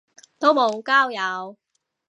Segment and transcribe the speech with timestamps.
[0.39, 1.57] 都無交友